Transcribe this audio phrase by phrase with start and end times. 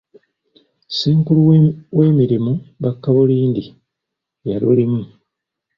[0.89, 1.41] Ssenkulu
[1.97, 2.53] w'emirimu
[2.83, 3.63] Bakabulindi
[4.49, 5.01] yalulimu.